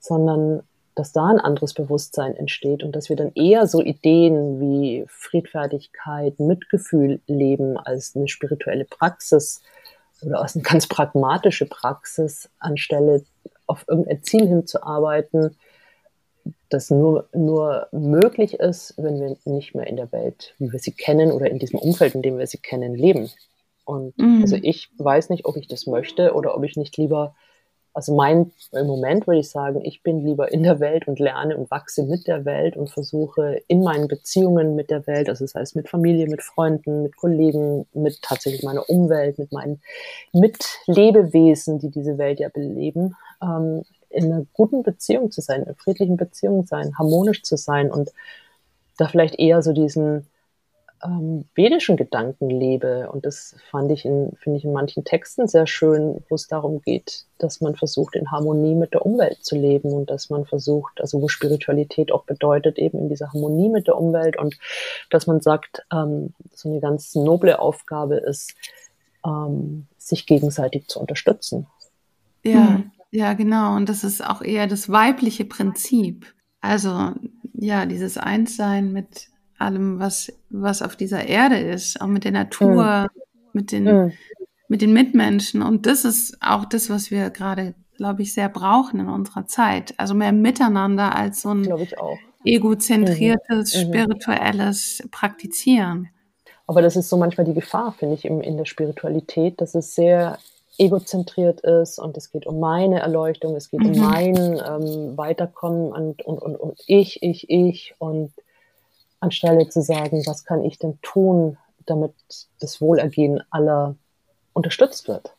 [0.00, 0.64] sondern
[0.96, 6.40] dass da ein anderes Bewusstsein entsteht und dass wir dann eher so Ideen wie Friedfertigkeit,
[6.40, 9.62] Mitgefühl leben als eine spirituelle Praxis
[10.22, 13.24] oder aus einer ganz pragmatische Praxis, anstelle
[13.66, 15.56] auf irgendein Ziel hinzuarbeiten,
[16.68, 20.92] das nur, nur möglich ist, wenn wir nicht mehr in der Welt, wie wir sie
[20.92, 23.30] kennen oder in diesem Umfeld, in dem wir sie kennen, leben.
[23.84, 24.40] Und mhm.
[24.42, 27.34] also ich weiß nicht, ob ich das möchte oder ob ich nicht lieber
[27.92, 31.56] also mein im Moment würde ich sagen, ich bin lieber in der Welt und lerne
[31.56, 35.54] und wachse mit der Welt und versuche in meinen Beziehungen mit der Welt, also das
[35.54, 39.82] heißt mit Familie, mit Freunden, mit Kollegen, mit tatsächlich meiner Umwelt, mit meinen
[40.32, 45.76] Mitlebewesen, die diese Welt ja beleben, ähm, in einer guten Beziehung zu sein, in einer
[45.76, 48.10] friedlichen Beziehung sein, harmonisch zu sein und
[48.98, 50.26] da vielleicht eher so diesen
[51.04, 53.10] ähm, vedischen Gedanken lebe.
[53.10, 56.82] Und das fand ich in, finde ich in manchen Texten sehr schön, wo es darum
[56.82, 61.00] geht, dass man versucht, in Harmonie mit der Umwelt zu leben und dass man versucht,
[61.00, 64.58] also wo Spiritualität auch bedeutet, eben in dieser Harmonie mit der Umwelt und
[65.10, 68.54] dass man sagt, ähm, so eine ganz noble Aufgabe ist,
[69.24, 71.66] ähm, sich gegenseitig zu unterstützen.
[72.42, 72.90] Ja, mhm.
[73.10, 73.76] ja, genau.
[73.76, 76.26] Und das ist auch eher das weibliche Prinzip.
[76.60, 77.12] Also
[77.54, 79.28] ja, dieses Einssein mit
[79.60, 83.20] allem, was, was auf dieser Erde ist, auch mit der Natur, mhm.
[83.52, 84.12] mit, den, mhm.
[84.68, 85.62] mit den Mitmenschen.
[85.62, 89.94] Und das ist auch das, was wir gerade, glaube ich, sehr brauchen in unserer Zeit.
[89.98, 91.68] Also mehr Miteinander als so ein
[92.44, 93.80] egozentriertes, mhm.
[93.80, 93.86] mhm.
[93.86, 96.08] spirituelles Praktizieren.
[96.66, 99.94] Aber das ist so manchmal die Gefahr, finde ich, in, in der Spiritualität, dass es
[99.94, 100.38] sehr
[100.78, 103.92] egozentriert ist und es geht um meine Erleuchtung, es geht mhm.
[103.92, 108.32] um mein ähm, Weiterkommen und, und, und, und ich, ich, ich und
[109.20, 112.14] anstelle zu sagen, was kann ich denn tun, damit
[112.60, 113.94] das Wohlergehen aller
[114.52, 115.34] unterstützt wird.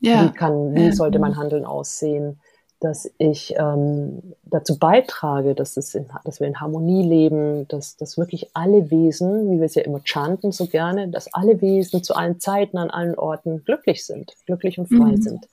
[0.00, 0.24] Ja.
[0.24, 2.40] Wie, kann, wie sollte mein Handeln aussehen,
[2.80, 8.16] dass ich ähm, dazu beitrage, dass, es in, dass wir in Harmonie leben, dass, dass
[8.16, 12.14] wirklich alle Wesen, wie wir es ja immer chanten so gerne, dass alle Wesen zu
[12.14, 15.22] allen Zeiten, an allen Orten glücklich sind, glücklich und frei mhm.
[15.22, 15.48] sind.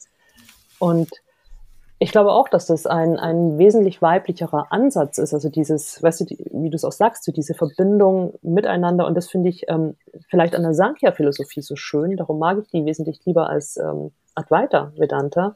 [0.79, 1.09] Und
[1.99, 5.33] ich glaube auch, dass das ein, ein wesentlich weiblicherer Ansatz ist.
[5.33, 9.07] Also dieses, weißt du, die, wie du es auch sagst, so diese Verbindung miteinander.
[9.07, 9.95] Und das finde ich ähm,
[10.29, 12.15] vielleicht an der Sankhya-Philosophie so schön.
[12.15, 15.55] Darum mag ich die wesentlich lieber als ähm, Advaita Vedanta,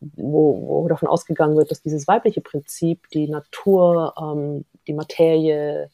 [0.00, 5.88] wo, wo davon ausgegangen wird, dass dieses weibliche Prinzip, die Natur, ähm, die Materie,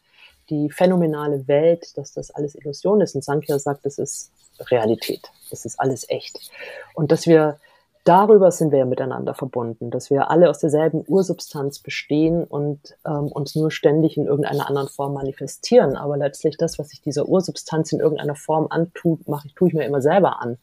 [0.51, 3.15] die phänomenale Welt, dass das alles Illusion ist.
[3.15, 4.33] Und Sankhya sagt, das ist
[4.71, 5.31] Realität.
[5.51, 6.51] Das ist alles echt.
[6.95, 7.61] Und dass wir
[8.07, 13.27] darüber sind wir ja miteinander verbunden, dass wir alle aus derselben Ursubstanz bestehen und ähm,
[13.27, 15.97] uns nur ständig in irgendeiner anderen Form manifestieren.
[15.97, 19.75] Aber letztlich das, was sich dieser Ursubstanz in irgendeiner Form antut, mache ich, tue ich
[19.75, 20.59] mir immer selber an,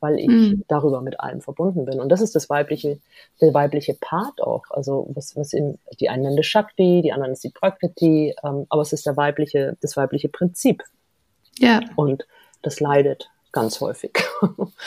[0.00, 0.64] weil ich mhm.
[0.68, 1.98] darüber mit allem verbunden bin.
[1.98, 2.98] Und das ist das weibliche,
[3.40, 4.64] der weibliche Part auch.
[4.70, 8.66] Also was, was in, die einen nennen das Shakti, die anderen ist die Prakriti, ähm,
[8.68, 10.82] aber es ist der weibliche, das weibliche Prinzip.
[11.58, 11.80] Ja.
[11.96, 12.26] Und
[12.60, 14.12] das leidet ganz häufig.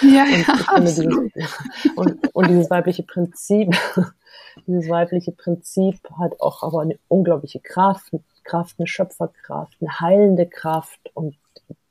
[0.01, 0.99] Ja, ja, dieses,
[1.95, 3.75] und, und dieses weibliche Prinzip,
[4.67, 8.11] dieses weibliche Prinzip hat auch aber eine unglaubliche Kraft,
[8.43, 11.35] Kraft, eine Schöpferkraft, eine heilende Kraft und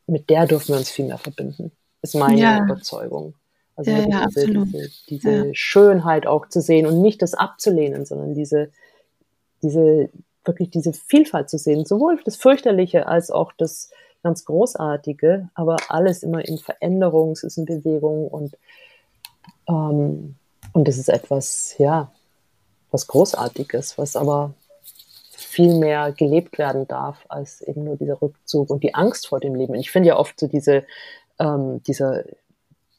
[0.07, 2.65] mit der dürfen wir uns viel mehr verbinden, ist meine ja.
[2.65, 3.35] Überzeugung.
[3.77, 8.35] Also ja, ja, diese, diese, diese Schönheit auch zu sehen und nicht das abzulehnen, sondern
[8.35, 8.71] diese,
[9.63, 10.11] diese,
[10.45, 13.91] wirklich diese Vielfalt zu sehen, sowohl das Fürchterliche als auch das,
[14.25, 18.57] ganz Großartige, aber alles immer in Veränderung, es ist in Bewegung und,
[19.69, 20.35] ähm,
[20.73, 22.11] und es ist etwas, ja,
[22.91, 24.55] was Großartiges, was aber
[25.31, 29.55] viel mehr gelebt werden darf als eben nur dieser Rückzug und die Angst vor dem
[29.55, 29.75] Leben.
[29.75, 30.85] Und ich finde ja oft so diese,
[31.39, 32.25] ähm, dieser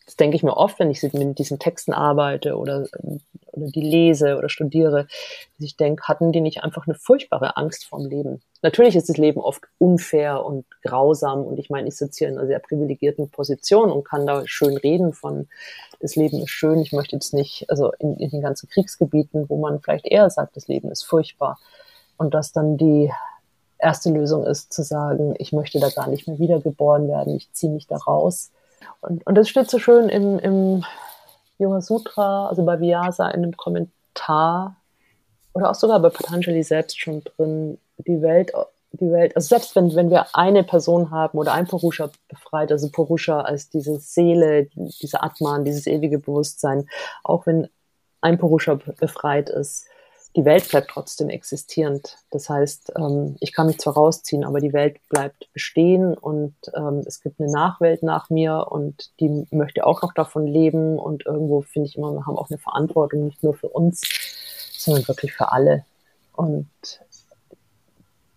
[0.06, 2.88] das denke ich mir oft, wenn ich mit diesen Texten arbeite oder,
[3.56, 5.08] oder die lese oder studiere,
[5.58, 8.42] dass ich denke, hatten die nicht einfach eine furchtbare Angst vorm Leben?
[8.62, 12.38] Natürlich ist das Leben oft unfair und grausam und ich meine, ich sitze hier in
[12.38, 15.48] einer sehr privilegierten Position und kann da schön reden von,
[16.00, 19.58] das Leben ist schön, ich möchte jetzt nicht, also in, in den ganzen Kriegsgebieten, wo
[19.58, 21.60] man vielleicht eher sagt, das Leben ist furchtbar
[22.18, 23.12] und dass dann die
[23.78, 27.72] erste Lösung ist zu sagen, ich möchte da gar nicht mehr wiedergeboren werden, ich ziehe
[27.72, 28.52] mich da raus
[29.02, 30.86] und, und das steht so schön im, im
[31.58, 34.76] Yoga Sutra, also bei Vyasa in einem Kommentar
[35.54, 38.52] oder auch sogar bei Patanjali selbst schon drin, die Welt,
[38.92, 42.90] die Welt, also selbst wenn, wenn wir eine Person haben oder ein Purusha befreit, also
[42.90, 46.90] Purusha als diese Seele, diese Atman, dieses ewige Bewusstsein,
[47.24, 47.70] auch wenn
[48.22, 49.88] ein Purusha befreit ist,
[50.36, 52.18] die Welt bleibt trotzdem existierend.
[52.30, 57.04] Das heißt, ähm, ich kann mich zwar rausziehen, aber die Welt bleibt bestehen und ähm,
[57.06, 61.62] es gibt eine Nachwelt nach mir und die möchte auch noch davon leben und irgendwo
[61.62, 64.02] finde ich immer, wir haben auch eine Verantwortung, nicht nur für uns,
[64.78, 65.86] sondern wirklich für alle.
[66.34, 66.68] Und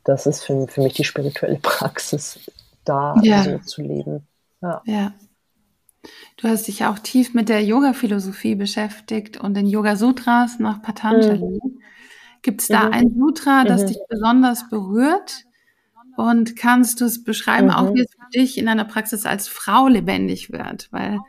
[0.04, 2.38] das ist für, für mich die spirituelle Praxis,
[2.84, 3.42] da ja.
[3.42, 4.26] so zu leben.
[4.62, 4.82] Ja.
[4.86, 5.12] ja.
[6.36, 11.60] Du hast dich auch tief mit der Yoga-Philosophie beschäftigt und den Yoga-Sutras nach Patanjali.
[11.62, 11.80] Mhm.
[12.42, 12.92] Gibt es da mhm.
[12.92, 13.86] ein Sutra, das mhm.
[13.88, 15.44] dich besonders berührt?
[16.16, 19.86] Und kannst du es beschreiben, auch wie es für dich in deiner Praxis als Frau
[19.86, 20.88] lebendig wird?
[20.90, 21.20] Weil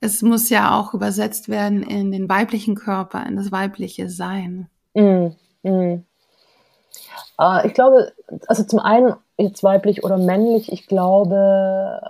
[0.00, 4.68] es muss ja auch übersetzt werden in den weiblichen Körper, in das weibliche Sein.
[4.94, 5.34] Mhm.
[5.62, 6.04] Mhm.
[7.40, 8.12] Uh, ich glaube,
[8.48, 12.00] also zum einen jetzt weiblich oder männlich, ich glaube,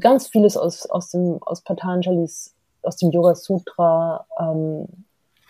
[0.00, 4.86] ganz vieles aus, aus, dem, aus Patanjalis, aus dem Yoga Sutra, ähm,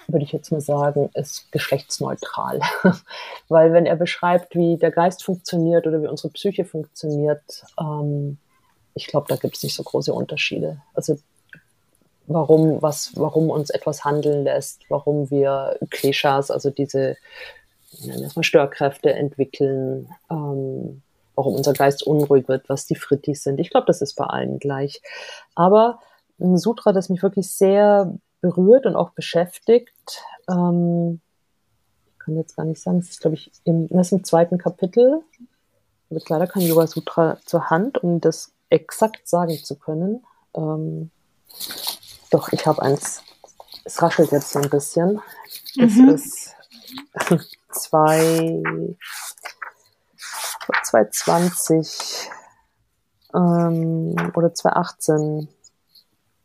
[0.09, 2.61] würde ich jetzt mal sagen, ist geschlechtsneutral.
[3.49, 8.38] Weil wenn er beschreibt, wie der Geist funktioniert oder wie unsere Psyche funktioniert, ähm,
[8.94, 10.81] ich glaube, da gibt es nicht so große Unterschiede.
[10.94, 11.18] Also
[12.27, 17.16] warum, was, warum uns etwas handeln lässt, warum wir Klischees, also diese
[18.01, 21.03] nennen wir Störkräfte entwickeln, ähm,
[21.37, 23.61] warum unser Geist unruhig wird, was die Frittis sind.
[23.61, 25.03] Ich glaube, das ist bei allen gleich.
[25.55, 26.01] Aber
[26.40, 31.20] ein Sutra, das mich wirklich sehr berührt und auch beschäftigt, ähm,
[32.09, 34.59] ich kann jetzt gar nicht sagen, es ist, glaube ich, im, das ist im zweiten
[34.59, 35.22] Kapitel.
[35.33, 40.25] Ich habe jetzt leider kein Yoga Sutra zur Hand, um das exakt sagen zu können.
[40.55, 41.11] Ähm,
[42.31, 43.22] doch, ich habe eins.
[43.85, 45.20] Es raschelt jetzt so ein bisschen.
[45.77, 46.09] Das mhm.
[46.09, 46.55] ist
[47.72, 48.62] zwei
[50.85, 52.31] 2020
[53.35, 55.48] ähm, oder 2018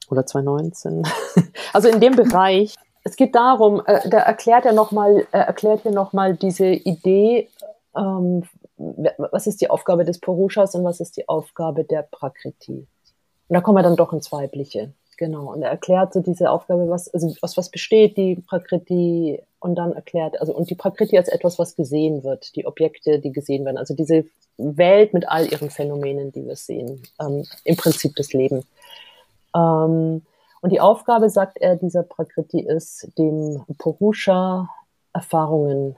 [0.10, 1.04] oder 2019.
[1.74, 2.76] also in dem Bereich.
[3.04, 7.50] Es geht darum, äh, da erklärt er nochmal, äh, erklärt er nochmal diese Idee,
[7.96, 8.44] ähm,
[8.78, 12.88] was ist die Aufgabe des Purushas und was ist die Aufgabe der Prakriti.
[13.48, 14.94] Und da kommen wir dann doch ins Weibliche.
[15.18, 15.54] Genau.
[15.54, 19.94] Und er erklärt so diese Aufgabe, was, also aus was besteht die Prakriti und dann
[19.94, 23.78] erklärt, also und die Prakriti als etwas, was gesehen wird, die Objekte, die gesehen werden,
[23.78, 24.26] also diese
[24.58, 28.64] Welt mit all ihren Phänomenen, die wir sehen, ähm, im Prinzip das Leben.
[29.56, 30.24] Ähm,
[30.62, 34.70] und die Aufgabe, sagt er, dieser Prakriti ist, dem Purusha
[35.14, 35.98] Erfahrungen,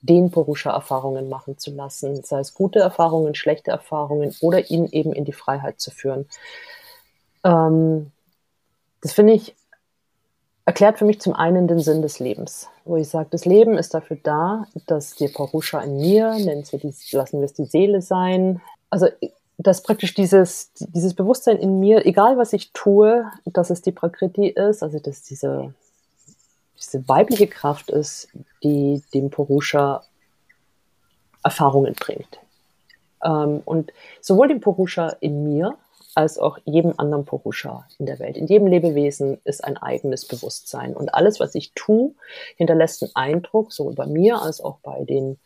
[0.00, 5.12] den Purusha Erfahrungen machen zu lassen, sei es gute Erfahrungen, schlechte Erfahrungen oder ihn eben
[5.12, 6.26] in die Freiheit zu führen.
[7.44, 8.12] Ähm,
[9.02, 9.54] das finde ich,
[10.64, 13.94] erklärt für mich zum einen den Sinn des Lebens, wo ich sage, das Leben ist
[13.94, 18.02] dafür da, dass die Purusha in mir, nennen wir die, lassen wir es die Seele
[18.02, 18.60] sein.
[18.88, 19.08] Also
[19.62, 24.48] dass praktisch dieses, dieses Bewusstsein in mir, egal was ich tue, dass es die Prakriti
[24.48, 25.74] ist, also dass diese,
[26.78, 28.28] diese weibliche Kraft ist,
[28.62, 30.02] die dem Purusha
[31.42, 32.38] Erfahrungen bringt.
[33.22, 35.76] Ähm, und sowohl dem Purusha in mir
[36.14, 38.36] als auch jedem anderen Purusha in der Welt.
[38.36, 40.94] In jedem Lebewesen ist ein eigenes Bewusstsein.
[40.94, 42.14] Und alles, was ich tue,
[42.56, 45.38] hinterlässt einen Eindruck, sowohl bei mir als auch bei den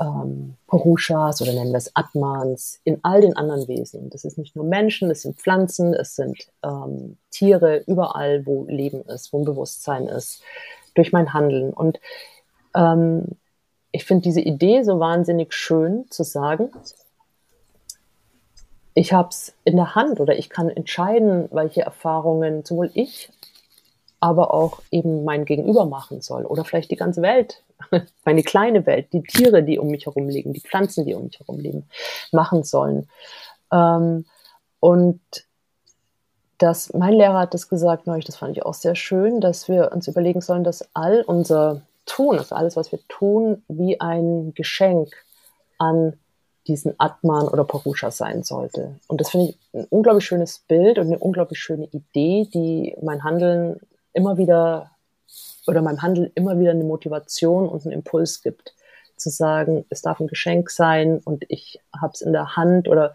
[0.00, 4.10] ähm, Purushas oder nennen wir es Atmans, in all den anderen Wesen.
[4.10, 9.02] Das ist nicht nur Menschen, es sind Pflanzen, es sind ähm, Tiere, überall, wo Leben
[9.02, 10.42] ist, wo ein Bewusstsein ist,
[10.94, 11.72] durch mein Handeln.
[11.72, 12.00] Und
[12.74, 13.24] ähm,
[13.90, 16.70] ich finde diese Idee so wahnsinnig schön zu sagen,
[18.94, 23.30] ich habe es in der Hand oder ich kann entscheiden, welche Erfahrungen sowohl ich,
[24.20, 27.62] aber auch eben mein Gegenüber machen soll oder vielleicht die ganze Welt,
[28.24, 31.38] meine kleine Welt, die Tiere, die um mich herum liegen, die Pflanzen, die um mich
[31.38, 31.88] herum liegen,
[32.32, 33.08] machen sollen.
[33.72, 34.24] Ähm,
[34.80, 35.20] und
[36.58, 39.92] das, mein Lehrer hat das gesagt neulich, das fand ich auch sehr schön, dass wir
[39.92, 45.14] uns überlegen sollen, dass all unser Tun, also alles, was wir tun, wie ein Geschenk
[45.78, 46.18] an
[46.68, 48.94] diesen Atman oder Purusha sein sollte.
[49.08, 53.24] Und das finde ich ein unglaublich schönes Bild und eine unglaublich schöne Idee, die mein
[53.24, 53.80] Handeln
[54.12, 54.90] immer wieder
[55.66, 58.74] oder meinem Handeln immer wieder eine Motivation und einen Impuls gibt.
[59.16, 63.14] Zu sagen, es darf ein Geschenk sein und ich habe es in der Hand oder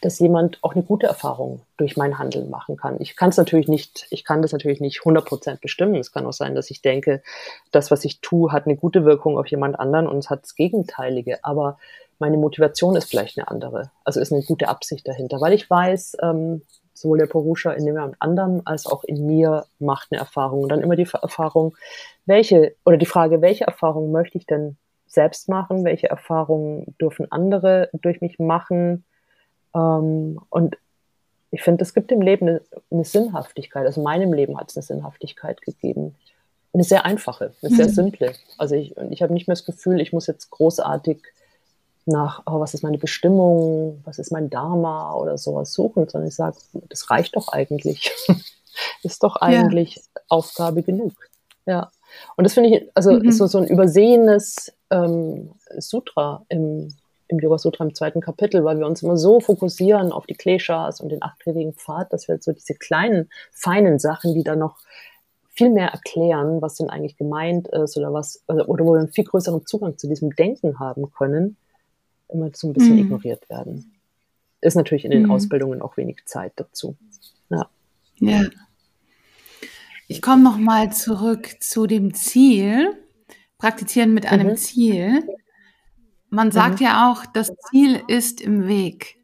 [0.00, 2.96] dass jemand auch eine gute Erfahrung durch mein Handeln machen kann.
[3.00, 5.96] Ich kann es natürlich nicht, ich kann das natürlich nicht 100% bestimmen.
[5.96, 7.22] Es kann auch sein, dass ich denke,
[7.70, 10.54] das, was ich tue, hat eine gute Wirkung auf jemand anderen und es hat das
[10.54, 11.44] Gegenteilige.
[11.44, 11.78] Aber
[12.18, 13.90] meine Motivation ist vielleicht eine andere.
[14.04, 16.62] Also ist eine gute Absicht dahinter, weil ich weiß, ähm,
[16.94, 20.62] sowohl der Purusha in dem anderen als auch in mir macht eine Erfahrung.
[20.62, 21.76] Und dann immer die Erfahrung,
[22.24, 25.84] welche, oder die Frage, welche Erfahrung möchte ich denn selbst machen?
[25.84, 29.04] Welche Erfahrungen dürfen andere durch mich machen?
[29.74, 30.76] Ähm, und
[31.50, 32.60] ich finde, es gibt im Leben eine,
[32.90, 33.86] eine, Sinnhaftigkeit.
[33.86, 36.16] Also meinem Leben hat es eine Sinnhaftigkeit gegeben.
[36.72, 37.92] Eine sehr einfache, eine sehr mhm.
[37.92, 38.32] simple.
[38.58, 41.22] Also ich, ich habe nicht mehr das Gefühl, ich muss jetzt großartig
[42.06, 46.34] nach, oh, was ist meine Bestimmung, was ist mein Dharma oder sowas suchen, sondern ich
[46.34, 46.56] sage,
[46.88, 48.12] das reicht doch eigentlich.
[49.02, 50.02] ist doch eigentlich ja.
[50.28, 51.12] Aufgabe genug.
[51.66, 51.90] Ja.
[52.36, 53.30] Und das finde ich, also mhm.
[53.30, 56.94] so, so ein übersehenes ähm, Sutra im,
[57.28, 61.00] im Yoga Sutra im zweiten Kapitel, weil wir uns immer so fokussieren auf die Kleshas
[61.00, 64.78] und den achtgliedrigen Pfad, dass wir so diese kleinen, feinen Sachen, die da noch
[65.54, 69.24] viel mehr erklären, was denn eigentlich gemeint ist oder was, oder wo wir einen viel
[69.24, 71.56] größeren Zugang zu diesem Denken haben können,
[72.28, 73.04] immer so ein bisschen mhm.
[73.04, 73.92] ignoriert werden.
[74.60, 75.30] Ist natürlich in den mhm.
[75.30, 76.96] Ausbildungen auch wenig Zeit dazu.
[77.50, 77.68] Ja.
[78.18, 78.42] ja.
[80.08, 82.96] Ich komme noch mal zurück zu dem Ziel.
[83.58, 84.56] Praktizieren mit einem mhm.
[84.56, 85.22] Ziel.
[86.34, 86.86] Man sagt mhm.
[86.86, 89.16] ja auch, das Ziel ist im Weg.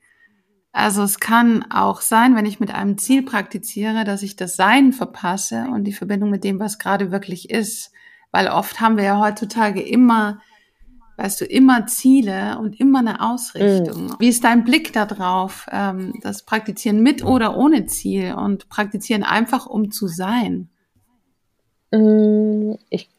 [0.72, 4.92] Also es kann auch sein, wenn ich mit einem Ziel praktiziere, dass ich das Sein
[4.92, 7.92] verpasse und die Verbindung mit dem, was gerade wirklich ist.
[8.30, 10.40] Weil oft haben wir ja heutzutage immer
[11.20, 14.04] weißt du, immer Ziele und immer eine Ausrichtung.
[14.04, 14.16] Mhm.
[14.18, 19.66] Wie ist dein Blick darauf, ähm, das Praktizieren mit oder ohne Ziel und Praktizieren einfach,
[19.66, 20.70] um zu sein?
[21.92, 23.10] Mm, ich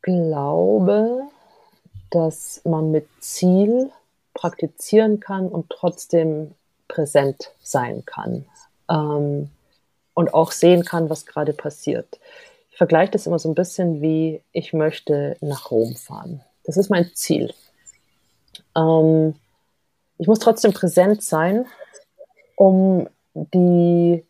[0.00, 1.28] glaube,
[2.10, 3.90] dass man mit Ziel
[4.34, 6.54] praktizieren kann und trotzdem
[6.88, 8.44] präsent sein kann
[8.88, 9.50] ähm,
[10.14, 12.20] und auch sehen kann, was gerade passiert.
[12.70, 16.42] Ich vergleiche das immer so ein bisschen wie, ich möchte nach Rom fahren.
[16.64, 17.52] Das ist mein Ziel.
[18.76, 19.34] Ähm,
[20.18, 21.66] ich muss trotzdem präsent sein,
[22.56, 24.24] um die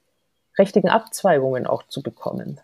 [0.58, 2.60] richtigen Abzweigungen auch zu bekommen.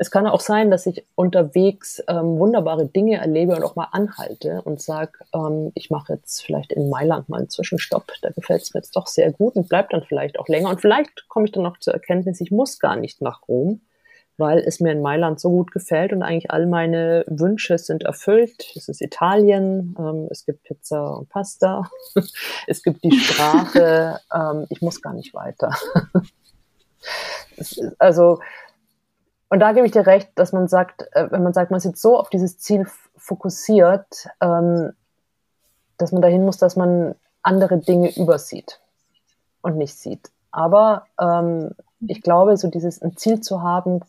[0.00, 4.62] Es kann auch sein, dass ich unterwegs ähm, wunderbare Dinge erlebe und auch mal anhalte
[4.62, 8.72] und sage, ähm, ich mache jetzt vielleicht in Mailand mal einen Zwischenstopp, da gefällt es
[8.72, 10.70] mir jetzt doch sehr gut und bleibt dann vielleicht auch länger.
[10.70, 13.82] Und vielleicht komme ich dann noch zur Erkenntnis, ich muss gar nicht nach Rom,
[14.38, 18.72] weil es mir in Mailand so gut gefällt und eigentlich all meine Wünsche sind erfüllt.
[18.74, 21.82] Es ist Italien, ähm, es gibt Pizza und Pasta,
[22.66, 25.74] es gibt die Sprache, ähm, ich muss gar nicht weiter.
[27.98, 28.38] also,
[29.50, 31.84] und da gebe ich dir recht, dass man sagt, äh, wenn man sagt, man ist
[31.84, 32.86] jetzt so auf dieses Ziel
[33.16, 34.92] fokussiert, ähm,
[35.98, 38.80] dass man dahin muss, dass man andere Dinge übersieht
[39.60, 40.30] und nicht sieht.
[40.52, 44.00] Aber ähm, ich glaube, so dieses ein Ziel zu haben,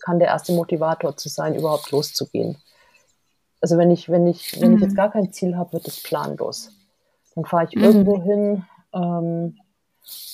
[0.00, 2.56] kann der erste Motivator zu sein, überhaupt loszugehen.
[3.60, 4.76] Also wenn ich, wenn ich, wenn mhm.
[4.76, 6.70] ich jetzt gar kein Ziel habe, wird es planlos.
[7.34, 7.82] Dann fahre ich mhm.
[7.82, 9.58] irgendwo hin, ähm,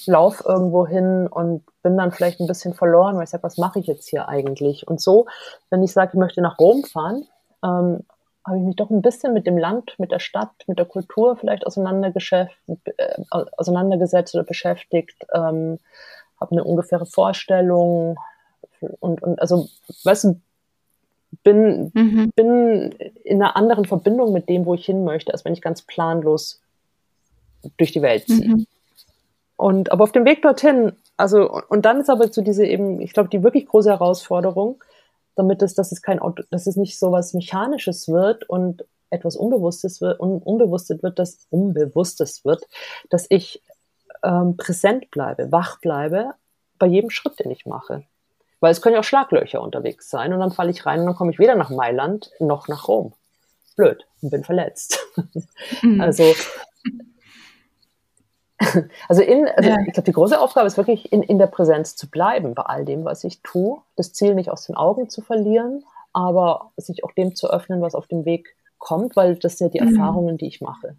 [0.07, 3.79] lauf irgendwo hin und bin dann vielleicht ein bisschen verloren, weil ich sage, was mache
[3.79, 4.89] ich jetzt hier eigentlich?
[4.89, 5.27] Und so,
[5.71, 7.27] wenn ich sage, ich möchte nach Rom fahren,
[7.63, 8.05] ähm,
[8.47, 11.37] habe ich mich doch ein bisschen mit dem Land, mit der Stadt, mit der Kultur
[11.37, 15.79] vielleicht äh, auseinandergesetzt oder beschäftigt, ähm,
[16.41, 18.17] habe eine ungefähre Vorstellung
[19.01, 19.69] und, und also,
[20.05, 20.41] weißt du,
[21.43, 22.33] bin, mhm.
[22.35, 22.91] bin
[23.25, 26.61] in einer anderen Verbindung mit dem, wo ich hin möchte, als wenn ich ganz planlos
[27.77, 28.49] durch die Welt ziehe.
[28.49, 28.67] Mhm.
[29.61, 33.13] Und aber auf dem Weg dorthin, also und dann ist aber so diese eben, ich
[33.13, 34.83] glaube, die wirklich große Herausforderung,
[35.37, 39.37] damit es, dass es kein Auto, dass es nicht so was Mechanisches wird und etwas
[39.37, 42.63] Unbewusstes wird, un, Unbewusstes wird, das Unbewusstes wird,
[43.11, 43.63] dass ich
[44.23, 46.33] ähm, präsent bleibe, wach bleibe
[46.79, 48.05] bei jedem Schritt, den ich mache.
[48.61, 51.17] Weil es können ja auch Schlaglöcher unterwegs sein und dann falle ich rein und dann
[51.17, 53.13] komme ich weder nach Mailand noch nach Rom.
[53.77, 55.07] Blöd und bin verletzt.
[55.83, 56.01] Mhm.
[56.01, 56.25] Also
[59.09, 59.79] also, in, also ja.
[59.87, 62.85] ich glaube, die große Aufgabe ist wirklich in, in der Präsenz zu bleiben bei all
[62.85, 63.79] dem, was ich tue.
[63.97, 67.95] Das Ziel nicht aus den Augen zu verlieren, aber sich auch dem zu öffnen, was
[67.95, 69.97] auf dem Weg kommt, weil das sind ja die mhm.
[69.97, 70.97] Erfahrungen, die ich mache.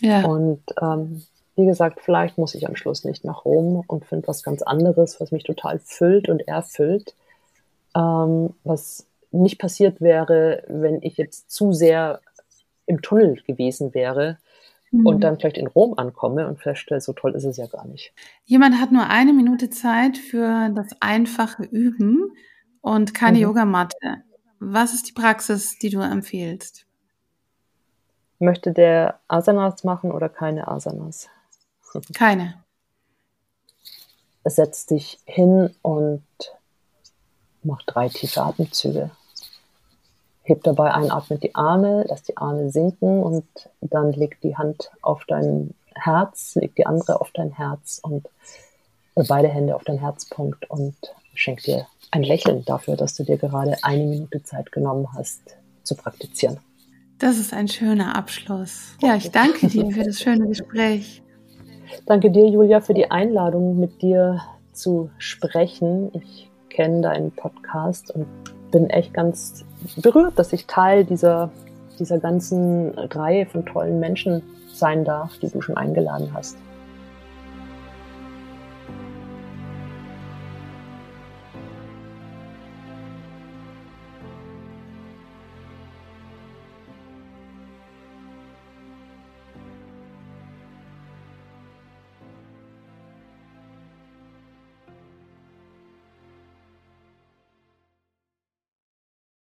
[0.00, 0.24] Ja.
[0.24, 1.22] Und ähm,
[1.54, 5.20] wie gesagt, vielleicht muss ich am Schluss nicht nach Rom und finde was ganz anderes,
[5.20, 7.14] was mich total füllt und erfüllt,
[7.94, 12.20] ähm, was nicht passiert wäre, wenn ich jetzt zu sehr
[12.86, 14.38] im Tunnel gewesen wäre
[14.98, 15.06] mhm.
[15.06, 18.12] und dann vielleicht in Rom ankomme und feststelle, so toll ist es ja gar nicht.
[18.44, 22.32] Jemand hat nur eine Minute Zeit für das einfache Üben
[22.80, 23.44] und keine mhm.
[23.44, 24.24] Yogamatte.
[24.58, 26.86] Was ist die Praxis, die du empfehlst?
[28.38, 31.28] Möchte der Asanas machen oder keine Asanas?
[32.14, 32.62] Keine.
[34.44, 36.22] Setz dich hin und
[37.62, 39.10] mach drei tiefe Atemzüge.
[40.46, 43.44] Heb dabei einatmend die Arme, lass die Arme sinken und
[43.80, 48.28] dann leg die Hand auf dein Herz, leg die andere auf dein Herz und
[49.16, 50.94] äh, beide Hände auf dein Herzpunkt und
[51.34, 55.42] schenk dir ein Lächeln dafür, dass du dir gerade eine Minute Zeit genommen hast
[55.82, 56.60] zu praktizieren.
[57.18, 58.94] Das ist ein schöner Abschluss.
[59.02, 61.24] Ja, ich danke dir für das schöne Gespräch.
[62.06, 64.40] Danke dir, Julia, für die Einladung, mit dir
[64.72, 66.12] zu sprechen.
[66.14, 68.26] Ich kenne deinen Podcast und
[68.76, 69.64] bin echt ganz
[69.96, 71.50] berührt, dass ich Teil dieser,
[71.98, 74.42] dieser ganzen Reihe von tollen Menschen
[74.74, 76.58] sein darf, die du schon eingeladen hast.